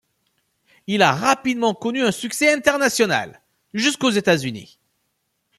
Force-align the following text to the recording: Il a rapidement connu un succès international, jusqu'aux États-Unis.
Il 0.87 1.03
a 1.03 1.11
rapidement 1.11 1.75
connu 1.75 2.01
un 2.01 2.09
succès 2.11 2.51
international, 2.51 3.39
jusqu'aux 3.75 4.09
États-Unis. 4.09 4.79